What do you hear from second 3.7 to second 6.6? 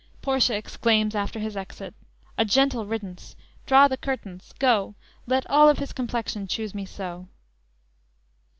the curtains, go Let all of his complexion